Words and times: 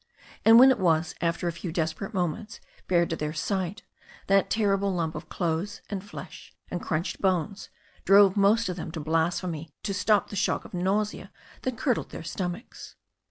And 0.43 0.57
when 0.57 0.71
it 0.71 0.79
was, 0.79 1.13
after 1.21 1.47
a 1.47 1.51
few 1.51 1.71
desperate 1.71 2.11
mo 2.11 2.27
ments, 2.27 2.59
bared 2.87 3.11
to 3.11 3.15
their 3.15 3.33
sight, 3.33 3.83
that 4.25 4.49
terrible 4.49 4.91
lump 4.91 5.13
of 5.13 5.29
clothes 5.29 5.81
and 5.91 6.03
flesh 6.03 6.55
and 6.71 6.81
crunched 6.81 7.21
bones 7.21 7.69
drove 8.03 8.35
most 8.35 8.67
of 8.67 8.77
them 8.77 8.89
to 8.93 8.99
blas 8.99 9.41
phemy 9.41 9.69
to 9.83 9.93
stop 9.93 10.31
the 10.31 10.35
shock 10.35 10.65
of 10.65 10.73
nausea 10.73 11.31
that 11.61 11.77
curdled 11.77 12.09
their 12.09 12.23
stom 12.23 12.53
^ 12.53 12.65
achs. 12.65 12.95